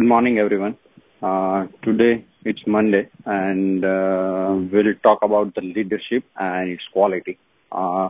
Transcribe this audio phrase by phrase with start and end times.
[0.00, 0.77] Good morning, everyone.
[1.21, 7.37] Uh, today it's Monday, and uh, we'll talk about the leadership and its quality.
[7.71, 8.07] Uh,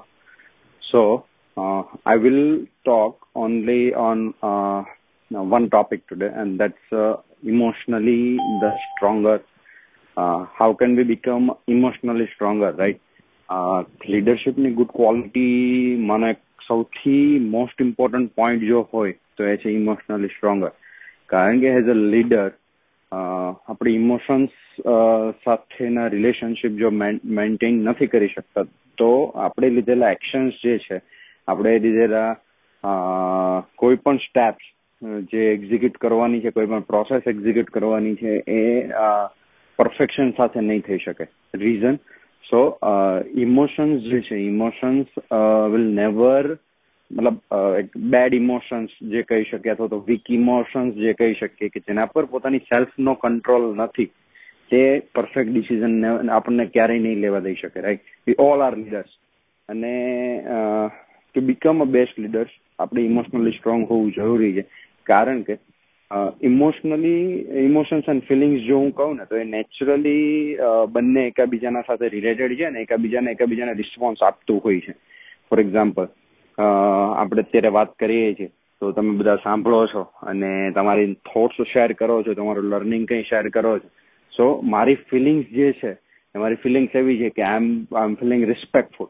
[0.91, 1.25] so
[1.57, 4.83] uh, I will talk only on uh,
[5.29, 9.41] one topic today, and that's uh, emotionally the stronger.
[10.18, 13.02] Uh, how can we become emotionally stronger, right?
[13.50, 15.48] Uh, લીડરશીપની good quality
[16.11, 16.29] મને
[16.68, 17.18] સૌથી
[17.55, 20.71] most important point જો હોય તો એ છે emotionally stronger
[21.32, 22.50] કારણ કે as a leader
[23.11, 24.52] આપણે ઇમોશન્સ
[25.45, 28.66] સાથેના રિલેશનશિપ જો મેન્ટેન નથી કરી શકતા,
[28.98, 29.12] તો
[29.45, 31.02] આપણે લીધેલા એક્શન્સ જે છે,
[31.48, 32.31] આપણે લીધેલા
[33.80, 34.66] કોઈ પણ સ્ટેપ્સ
[35.31, 38.62] જે એક્ઝિક્યુટ કરવાની છે, કોઈ પણ પ્રોસેસ એક્ઝિક્યુટ કરવાની છે, એ
[39.79, 41.26] પરફેક્શન સાથે નહીં થઈ શકે.
[41.55, 41.95] રીઝન
[42.43, 42.62] સો
[43.45, 45.07] ઇમોશન્સ જે છે ઇમોશન્સ
[45.73, 46.45] વિલ નેવર
[47.11, 47.38] મતલબ
[47.79, 52.11] એક બેડ ઇમોશન્સ જે કહી શકીએ અથવા તો વીક ઇમોશન્સ જે કહી શકીએ કે જેના
[52.13, 54.09] પર પોતાની સેલ્ફનો કંટ્રોલ નથી,
[54.71, 54.81] તે
[55.15, 59.18] પરફેક્ટ ડિસિઝન આપણને ક્યારેય નહીં લેવા દઈ શકે right we all are leaders
[59.70, 59.95] અને
[61.35, 64.63] to become a best leaders આપણે ઇમોશનલી સ્ટ્રોંગ હોવું જરૂરી છે.
[65.07, 65.57] કારણ કે
[66.41, 67.25] ઇમોશનલી
[67.66, 70.57] ઇમોશન્સ એન્ડ ફિલિંગ્સ જો હું કહું ને, તો એ નેચરલી
[70.96, 74.94] બંને એકાબીજાના સાથે રિલેટેડ છે ને એકાબીજાને એકાબીજાને રિસ્પોન્સ આપતું હોય છે.
[75.50, 76.09] ફોર એક્ઝામ્પલ
[76.57, 78.52] આપણે અત્યારે વાત કરીએ છીએ.
[78.81, 83.50] તો તમે બધા સાંભળો છો અને તમારી થોટ્સ શેર કરો છો, તમારું લર્નિંગ કંઈ શેર
[83.50, 83.90] કરો છો.
[84.34, 85.91] સો મારી ફિલિંગ્સ જે છે,
[86.35, 89.09] મારી ફિલિંગ્સ એવી છે કે I am I am feeling respectful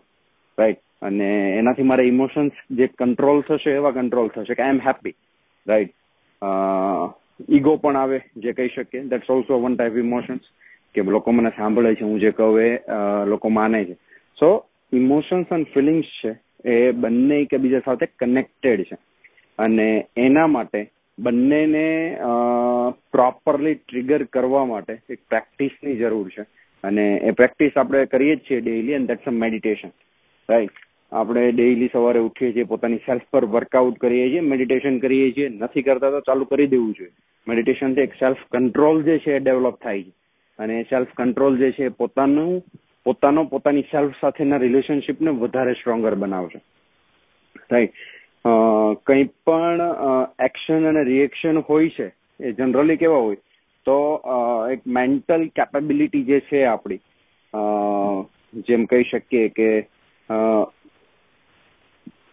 [0.58, 5.16] right અને એનાથી મારા ઇમોશન્સ જે કંટ્રોલ થશે, એવા કંટ્રોલ થશે કે I am happy
[5.68, 5.94] right
[7.50, 9.08] ego પણ આવે, જે કહી શકીએ.
[9.12, 10.44] That's also one type emotions
[10.96, 12.70] કે લોકો મને સાંભળે છે, હું જે કહું એ
[13.26, 13.96] લોકો માને છે.
[14.38, 14.50] સો
[14.92, 16.32] ઇમોશન્સ એન્ડ ફિલિંગ્સ છે
[16.66, 18.98] એ બંને એકબીજા સાથે કનેક્ટેડ છે.
[19.60, 20.82] અને એના માટે
[21.18, 21.86] બંનેને
[23.12, 26.44] પ્રોપરલી ટ્રિગર કરવા માટે એક પ્રેક્ટિસની જરૂર છે.
[26.84, 29.92] અને એ પ્રેક્ટિસ આપણે કરીએ જ છીએ daily and that's a meditation
[30.50, 30.80] right
[31.12, 35.50] આપણે ડેઇલી સવારે ઉઠીએ છીએ, પોતાની સેલ્ફ પર વર્કઆઉટ કરીએ છીએ મેડિટેશન કરીએ છીએ.
[35.50, 37.12] નથી કરતા તો ચાલુ કરી દેવું જોઈએ.
[37.48, 40.14] મેડિટેશનથી એક સેલ્ફ કંટ્રોલ જે છે એ ડેવલપ થાય છે.
[40.60, 42.64] અને સેલ્ફ કંટ્રોલ જે છે એ પોતાનું
[43.06, 46.60] પોતાનો પોતાની સેલ્ફ સાથેના રિલેશનશીપને વધારે સ્ટ્રોંગર બનાવશે.
[47.72, 47.96] રાઈટ
[49.08, 49.82] કંઈ પણ
[50.46, 52.08] એક્શન અને રિએક્શન હોય છે,
[52.40, 53.40] એ જનરલી કેવા હોય,
[53.86, 53.98] તો
[54.74, 57.02] એક મેન્ટલ કેપેબિલિટી જે છે આપણી
[58.68, 59.70] જેમ કહી શકીએ કે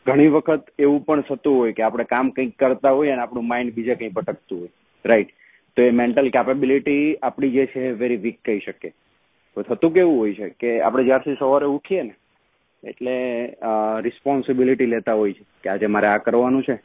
[0.07, 3.77] ઘણી વખત એવું પણ થતું હોય કે આપણે કામ કંઈક કરતા હોઈએ અને આપણું માઇન્ડ
[3.77, 4.73] બીજા કંઈ ભટકતું હોય.
[5.05, 5.35] રાઈટ
[5.77, 8.93] તો એ મેન્ટલ કેપેબિલિટી આપણી જે છે એ વેરી વીક કહી શકીએ.
[9.69, 12.15] થતું કેવું હોય છે કે આપણે જ્યારથી સવારે ઉઠીએ ને,
[12.83, 13.15] એટલે
[14.07, 16.77] રિસ્પોન્સિબિલિટી લેતા હોય છે કે આજે મારે આ કરવાનું છે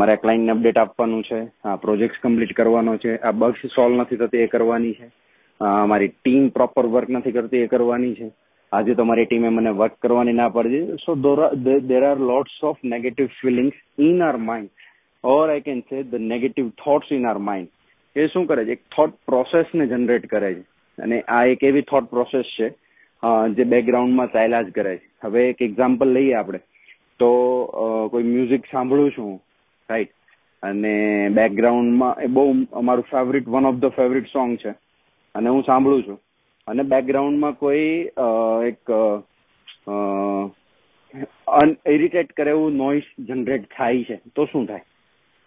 [0.00, 4.44] મારે ક્લાયન્ટને અપડેટ આપવાનું છે, આ પ્રોજેક્ટ કમ્પ્લીટ કરવાનો છે, આ બગ્સ સોલ્વ નથી થતી
[4.44, 5.08] એ કરવાની છે
[5.90, 8.28] મારી ટીમ પ્રોપર વર્ક નથી કરતી એ કરવાની છે,
[8.72, 11.14] આજે તો મારી ટીમે મને વર્ક કરવાની ના પાડી so
[11.90, 13.76] there are lots of negative feelings
[14.08, 14.70] in our mind
[15.24, 17.70] or I can say the negative thoughts in our mind
[18.16, 18.72] એ શું કરે છે?
[18.76, 20.64] એક થોટ પ્રોસેસને જનરેટ કરે છે.
[20.98, 22.68] અને આ એક એવી થોટ પ્રોસેસ છે
[23.56, 25.06] જે બેકગ્રાઉન્ડમાં ચાલ્યા જ કરે છે.
[25.24, 26.60] હવે એક એક્ઝામ્પલ લઈએ આપણે.
[27.20, 27.30] તો
[28.12, 29.32] કોઈ મ્યુઝિક સાંભળું છું
[29.88, 30.12] રાઈટ
[30.62, 30.94] અને
[31.30, 32.44] બેકગ્રાઉન્ડમાં એ બહુ
[32.80, 34.72] અમારું favourite one of the favourite song છે.
[35.34, 36.18] અને હું સાંભળું છું.
[36.66, 37.86] અને બેકગ્રાઉન્ડમાં કોઈ
[38.70, 38.92] એક
[41.52, 44.84] અનઇરિટેટ કરે એવું નોઇસ જનરેટ થાય છે, તો શું થાય?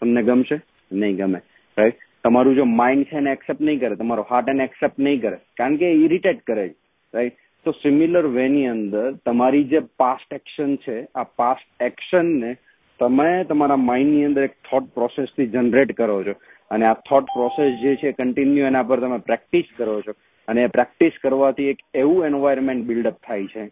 [0.02, 0.58] તમને ગમશે?
[0.92, 1.40] નહીં ગમે
[1.78, 5.38] રાઈટ તમારું જો માઇન્ડ છે એને એક્સેપ્ટ નહીં કરે, તમારો હાર્ટ એને એક્સેપ્ટ નહીં કરે,
[5.60, 6.68] કારણ કે ઇરિટેટ કરે
[7.14, 12.52] રાઈટ તો સિમિલર વેની અંદર તમારી જે પાસ્ટ એક્શન છે, આ પાસ્ટ એક્શનને
[13.00, 16.36] તમે તમારા માઇન્ડની અંદર એક થોટ પ્રોસેસથી જનરેટ કરો છો.
[16.72, 20.18] અને આ થોટ પ્રોસેસ જે છે કન્ટિન્યુ એના પર તમે પ્રેક્ટિસ કરો છો.
[20.48, 23.64] અને એ પ્રેક્ટિસ કરવાથી એક એવું એન્વાયરમેન્ટ બિલ્ડઅપ થાય છે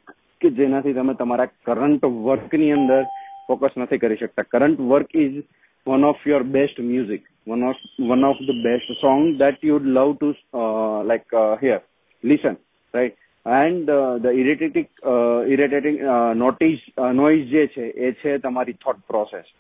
[0.41, 3.03] કે જેનાથી તમે તમારા કરંટ વર્કની અંદર
[3.47, 4.49] ફોકસ નથી કરી શકતા.
[4.53, 5.37] Current work is
[5.87, 10.13] one of your best music one of one of the best song that you love
[10.13, 10.29] to
[11.05, 11.81] like hear
[12.23, 12.57] listen
[12.93, 13.91] right and
[14.21, 14.87] the irritating
[15.47, 15.99] irritating
[16.35, 19.51] notice noise જે છે એ છે તમારી thought process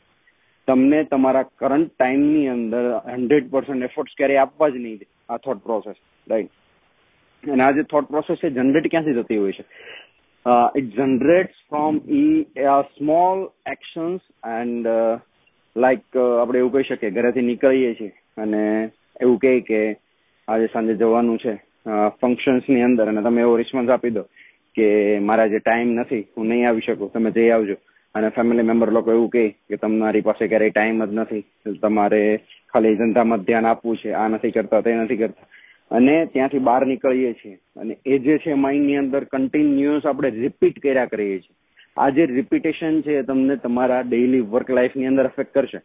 [0.67, 5.97] તમને તમારા current ટાઈમની અંદર hundred percent efforts ક્યારેય આપવા જ નહીં આ થોટ પ્રોસેસ
[6.27, 9.65] રાઈટ અને આ જે થોટ પ્રોસેસ છે જનરેટ ક્યાંથી થતી હોય છે
[10.75, 12.47] it generates from the
[12.89, 14.23] small actions
[14.53, 14.87] and
[15.77, 18.89] like આપણે એવું કહી શકીએ, ઘરેથી નીકળીએ છીએ અને
[19.21, 19.79] એવું કહે કે
[20.47, 21.53] આજે સાંજે જવાનું છે.
[22.21, 24.23] ફંક્શન્સની અંદર, અને તમે એવો રિસ્પોન્સ આપી દો
[24.75, 24.85] કે
[25.19, 27.75] મારા જે ટાઈમ નથી, હું નહીં આવી શકું, તમે જઈ આવજો.
[28.15, 31.43] અને ફેમિલી મેમ્બર લોકો એવું કહે કે તમારી પાસે ક્યારેય ટાઈમ જ નથી.
[31.81, 32.21] તમારે
[32.73, 34.11] ખાલી ધંધામાં ધ્યાન આપવું છે.
[34.11, 35.47] આ નથી કરતા, તે નથી કરતા.
[35.91, 37.57] અને ત્યાંથી બહાર નીકળીએ છીએ.
[37.75, 41.55] અને એ જે છે માઇન્ડની અંદર કન્ટિન્યુઅસ આપણે રિપીટ કર્યા કરીએ છીએ.
[41.97, 45.81] આ જે રિપીટેશન છે એ તમને તમારા ડેઇલી વર્ક લાઈફની અંદર અફેક્ટ કરશે.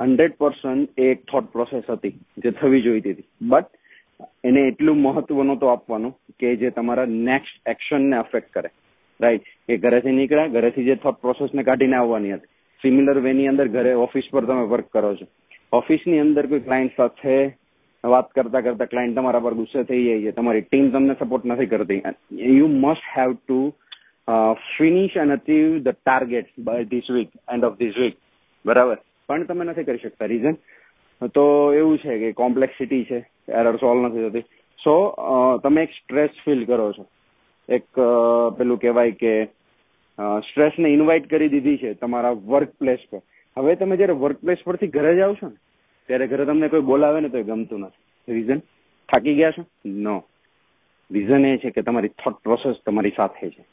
[0.00, 3.28] હંડ્રેડ પર્સન્ટ એ એક થોટ પ્રોસેસ હતી જે થવી જોઈતી હતી.
[3.42, 3.66] બટ
[4.44, 8.70] એને એટલું મહત્વ નહોતું આપવાનું કે જે તમારા નેક્સ્ટ એક્શન ને અફેક્ટ કરે.
[9.20, 12.52] રાઈટ કે ઘરેથી નીકળ્યા, ઘરેથી જે થોટ પ્રોસેસ ને કાઢીને આવવાની હતી.
[12.82, 15.26] સિમિલર વેની અંદર ઘરે ઓફિસ પર તમે વર્ક કરો છો.
[15.72, 17.36] ઓફિસની અંદર કોઈ ક્લાયન્ટ સાથે
[18.04, 20.32] વાત કરતા કરતા ક્લાયન્ટ તમારા પર ગુસ્સે થઈ જાય છે.
[20.32, 22.02] તમારી ટીમ તમને સપોર્ટ નથી કરતી.
[22.32, 23.74] You must have to
[24.76, 28.16] finish and achieve the target by this week end of this week
[28.64, 28.98] બરાબર.
[29.28, 30.56] પણ તમે નથી કરી શકતા રીઝન
[31.34, 33.18] તો એવું છે કે કોમ્પ્લેક્સિટી છે.
[33.48, 34.44] એરર સોલ્વ નથી થતી.
[34.78, 34.94] સો
[35.62, 37.04] તમે એક સ્ટ્રેસ ફીલ કરો છો.
[37.68, 37.84] એક
[38.58, 39.32] પેલું કહેવાય કે
[40.46, 43.20] સ્ટ્રેસને ઇન્વાઇટ કરી દીધી છે તમારા વર્ક પ્લેસ પર.
[43.56, 45.58] હવે તમે જયારે વર્ક પ્લેસ પરથી ઘરે જાઓ છો ને,
[46.08, 48.02] ત્યારે ઘરે તમને કોઈ બોલાવે ને તો એ ગમતું નથી.
[48.28, 48.60] રીઝન
[49.08, 49.62] થાકી ગયા છો?
[49.86, 50.16] નો
[51.10, 53.64] રીઝન એ છે કે તમારી થોટ પ્રોસેસ તમારી સાથે છે.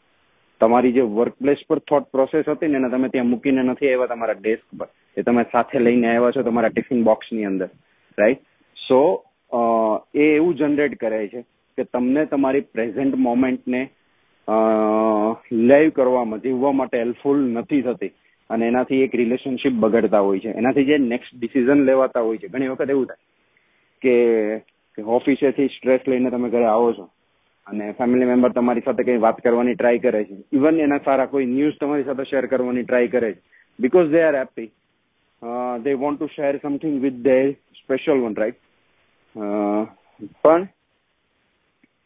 [0.60, 4.12] તમારી જે વર્ક પ્લેસ પર થોટ પ્રોસેસ હતી ને એને તમે ત્યાં મૂકીને નથી આવ્યા
[4.14, 4.88] તમારા ડેસ્ક પર.
[5.18, 7.70] એ તમે સાથે લઈને આવ્યા છો તમારા ટિફિન બોક્સની અંદર
[8.18, 8.42] રાઈટ
[8.78, 9.02] સો
[10.16, 11.42] એ એવું જનરેટ કરે છે
[11.78, 13.82] કે તમને તમારી પ્રેઝન્ટ મોમેન્ટને
[15.52, 18.12] લાઈવ કરવામાં, જીવવા માટે હેલ્પફુલ નથી થતી.
[18.50, 20.52] અને એનાથી એક રિલેશનશિપ બગડતા હોય છે.
[20.60, 22.48] એનાથી જે નેક્સ્ટ ડિસિઝન લેવાતા હોય છે.
[22.48, 23.24] ઘણી વખત એવું થાય
[24.02, 27.06] કે ઓફિસેથી સ્ટ્રેસ લઈને તમે ઘરે આવો છો.
[27.70, 30.36] અને ફેમિલી મેમ્બર તમારી સાથે કંઈ વાત કરવાની ટ્રાય કરે છે.
[30.58, 33.42] ઇવન એના સારા કોઈ ન્યૂઝ તમારી સાથે શેર કરવાની ટ્રાય કરે છે.
[33.80, 34.70] Because they are happy
[35.84, 37.38] they want to share something with the
[37.82, 38.60] special one right
[40.44, 40.68] પણ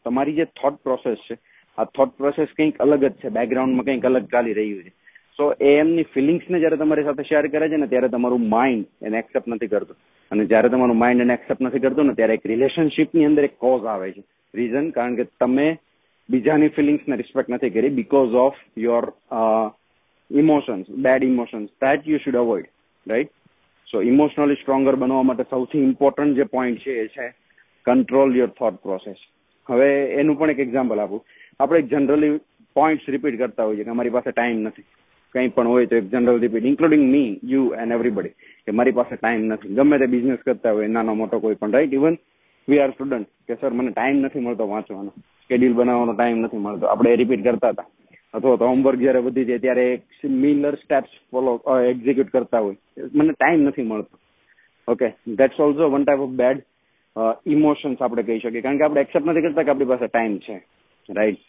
[0.06, 1.36] તમારી જે થોટ પ્રોસેસ છે,
[1.78, 3.28] આ થોટ પ્રોસેસ કંઈક અલગ જ છે.
[3.36, 4.92] બેકગ્રાઉન્ડમાં કંઈક અલગ ચાલી રહ્યું છે.
[5.38, 9.18] સો એ એમની ફિલિંગ્સને જ્યારે તમારી સાથે શેર કરે છે ને, ત્યારે તમારું માઇન્ડ એને
[9.18, 9.96] એક્સેપ્ટ નથી કરતું.
[10.30, 13.84] અને જ્યારે તમારું માઇન્ડ એને એક્સેપ્ટ નથી કરતું ને, ત્યારે એક રિલેશનશિપની અંદર એક કોઝ
[13.94, 14.22] આવે છે.
[14.54, 15.68] રીઝન કારણ કે તમે
[16.28, 19.04] બીજાની ફિલિંગ્સને રિસ્પેક્ટ નથી કરી because of your
[20.30, 22.66] emotions bad emotions that you should avoid
[23.06, 23.32] right
[23.88, 27.26] so emotionally stronger બનવા માટે સૌથી ઇમ્પોર્ટન્ટ જે પોઈન્ટ છે, એ છે
[27.86, 29.20] કંટ્રોલ યોર થોટ પ્રોસેસ
[29.68, 29.88] હવે
[30.20, 31.20] એનું પણ એક એક્ઝામ્પલ આપું.
[31.60, 32.40] આપણે જનરલી
[32.76, 34.86] પોઈન્ટ્સ રિપીટ કરતા હોઈએ કે અમારી પાસે ટાઈમ નથી.
[35.34, 38.34] કંઈ પણ હોય તો એક general repeat including me you and everybody
[38.66, 39.74] કે મારી પાસે ટાઈમ નથી.
[39.76, 42.16] ગમે તે બિઝનેસ કરતા હોય, નાનો મોટો કોઈ પણ right even
[42.68, 45.12] we are student કે સર, મને ટાઈમ નથી મળતો વાંચવાનો.
[45.48, 46.86] શેડ્યુલ બનાવવાનો ટાઈમ નથી મળતો.
[46.86, 47.88] આપણે રિપીટ કરતા હતા.
[48.34, 49.86] અથવા તો હોમવર્ક જયારે વધી જાય ત્યારે
[50.20, 51.52] સિમિલર સ્ટેપ્સ ફોલો
[51.90, 52.76] એક્ઝિક્યુટ કરતા હોય.
[53.14, 54.16] મને ટાઈમ નથી મળતો.
[54.88, 55.08] Okay
[55.38, 56.62] that's also one type of bad
[57.56, 58.62] emotions આપણે કહી શકીએ.
[58.62, 60.56] કારણ કે આપણે એક્સેપ્ટ નથી કરતા કે આપણી પાસે ટાઈમ છે.
[61.08, 61.40] રાઈટ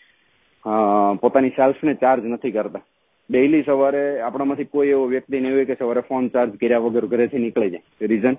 [1.21, 2.83] પોતાની સેલ્ફને ચાર્જ નથી કરતા.
[3.29, 7.43] ડેઈલી સવારે આપણામાંથી કોઈ એવો વ્યક્તિ નહીં હોય કે સવારે ફોન ચાર્જ કર્યા વગર ઘરેથી
[7.43, 8.07] નીકળી જાય.
[8.11, 8.37] રીઝન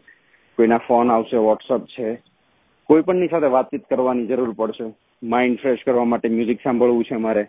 [0.59, 2.09] કોઈના ફોન આવશે વોટ્સઅપ છે
[2.87, 4.95] કોઈ પણની સાથે વાતચીત કરવાની જરૂર પડશે.
[5.23, 7.47] માઇન્ડ ફ્રેશ કરવા માટે મ્યુઝિક સાંભળવું છે મારે.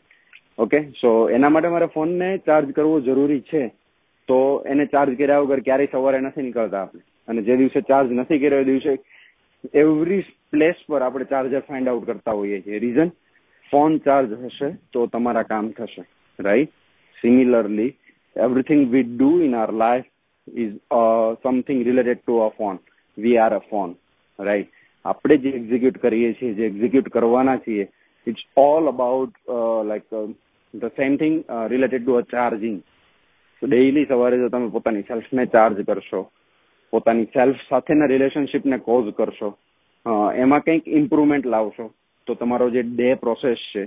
[0.58, 3.68] ઓકે સો એના માટે મારે ફોનને ચાર્જ કરવો જરૂરી છે.
[4.28, 7.02] તો એને ચાર્જ કર્યા વગર ક્યારેય સવારે નથી નીકળતા આપણે.
[7.28, 8.98] અને જે દિવસે ચાર્જ નથી કર્યો એ દિવસે
[9.74, 12.80] એવરી પ્લેસ પર આપણે ચાર્જર ફાઇન્ડ આઉટ કરતા હોઈએ છીએ.
[12.80, 13.10] રીઝન
[13.72, 16.06] ફોન ચાર્જ હશે તો તમારા કામ થશે.
[16.40, 16.70] Right
[17.22, 17.94] similarly
[18.40, 20.06] we do in our life
[20.58, 22.78] is uh, something related to a phone.
[23.18, 23.96] We are a phone.
[24.40, 24.68] Right?
[25.06, 27.88] આપણે જે એક્ઝિક્યુટ કરીએ છીએ, જે એક્ઝિક્યુટ કરવાના છીએ
[28.28, 29.36] it's all about
[29.90, 30.06] like
[30.74, 31.36] the same thing
[31.74, 32.82] related to a charging
[33.62, 36.22] તો daily સવારે જો તમે પોતાની સેલ્ફને ચાર્જ કરશો,
[36.94, 39.50] પોતાની સેલ્ફ સાથેના રિલેશનશિપને કોઝ કરશો
[40.36, 41.86] એમાં કંઈક ઇમ્પ્રુવમેન્ટ લાવશો,
[42.28, 43.84] તો તમારો જે ડે પ્રોસેસ છે,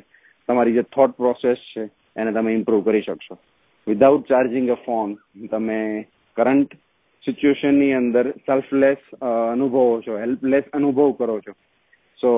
[0.49, 3.39] તમારી જે થોટ પ્રોસેસ છે, એને તમે ઇમ્પ્રુવ કરી શકશો.
[3.87, 5.17] વિધાઉટ ચાર્જિંગ અ ફોન
[5.51, 6.75] તમે કરંટ
[7.25, 9.03] સિચ્યુએશનની અંદર સેલ્ફલેસ
[9.55, 11.53] અનુભવો છો હેલ્પલેસ અનુભવ કરો છો.
[12.19, 12.31] સો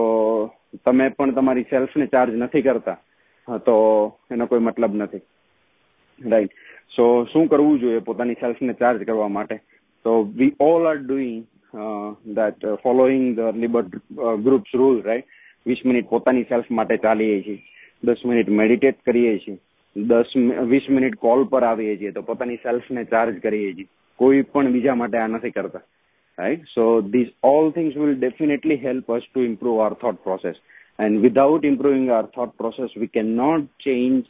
[0.87, 2.99] તમે પણ તમારી સેલ્ફને ચાર્જ નથી કરતા.
[3.67, 3.77] તો
[4.31, 5.23] એનો કોઈ મતલબ નથી.
[6.21, 6.53] રાઈટ
[6.97, 9.57] સો શું કરવું જોઈએ પોતાની સેલ્ફને ચાર્જ કરવા માટે?
[10.05, 11.45] તો we all are doing
[12.39, 13.95] that following the liberty
[14.47, 17.63] groups rule right વીસ મિનિટ પોતાની સેલ્ફ માટે ચાલીએ છીએ.
[18.03, 19.59] દસ મિનિટ મેડિટેટ કરીએ છીએ.
[19.97, 20.31] દસ
[20.73, 22.13] વીસ મિનિટ કોલ પર આવીએ છીએ.
[22.13, 23.91] તો પોતાની સેલ્ફને ચાર્જ કરીએ છીએ.
[24.17, 25.83] કોઈ પણ બીજા માટે આ નથી કરતા
[26.39, 30.57] right so these all things will definitely help us to improve our thought process
[30.99, 34.23] and without improving our thought process we cannot change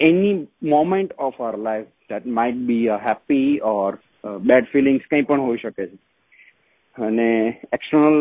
[0.00, 0.32] any
[0.68, 5.40] moment of our life that might be a happy or uh, bad feelings કંઈ પણ
[5.40, 5.86] હોઈ શકે છે
[6.96, 7.28] અને
[7.72, 8.18] external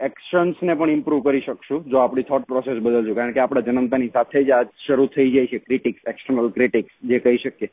[0.00, 4.12] actions ને પણ improve કરી શકશું જો આપણી થોટ પ્રોસેસ બદલશું કારણ કે આપણે જન્મતાની
[4.12, 7.70] સાથે જ આ શરૂ થઈ જાય છે ક્રિટિક્સ એક્સટર્નલ ક્રિટિક્સ જે કહી શકીએ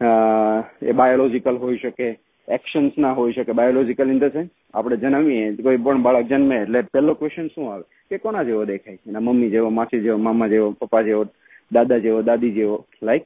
[0.00, 3.52] એ બાયોલોજીકલ હોઈ શકે એક્શન્સ ના હોઈ શકે.
[3.52, 7.84] બાયોલોજિકલ ઇન ધ સેન્સ આપણે જન્મીએ, કોઈ પણ બાળક જન્મે, એટલે પહેલો ક્વેશ્ચન શું આવે?
[8.10, 8.98] કે કોના જેવો દેખાય?
[9.08, 11.24] એના મમ્મી જેવો, માસી જેવો, મામા જેવો, પપ્પા જેવો,
[11.72, 13.24] દાદા જેવો, દાદી જેવો like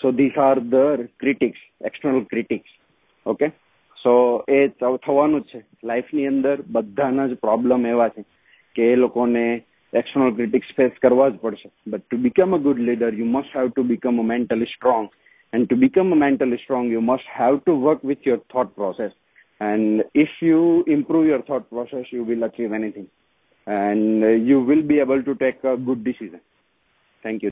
[0.00, 2.70] so this are the critics external critics
[3.26, 3.48] okay
[3.98, 5.60] so એ થવાનું જ છે.
[5.84, 8.24] લાઈફની અંદર બધાના જ પ્રોબ્લેમ એવા છે
[8.74, 9.44] કે એ લોકોને
[9.92, 11.68] એક્સટર્નલ ક્રિટિક્સ ફેસ કરવા જ પડશે.
[11.86, 15.08] But to become a good leader you must have to become a mentally strong
[15.52, 19.12] and to become mentally strong you must have to work with your thought process.
[19.60, 23.08] And if you improve your thought process you will achieve anything.
[23.66, 26.40] And you will be able to take a good decision.
[27.22, 27.50] Thank you